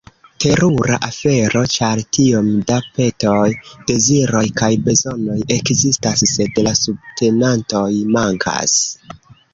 [0.43, 3.43] Terura afero, ĉar tiom da petoj,
[3.91, 8.81] deziroj kaj bezonoj ekzistas, sed la subtenantoj mankas.